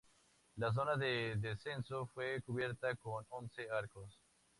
[0.55, 4.17] La zona de descenso fue cubierta con once arcos.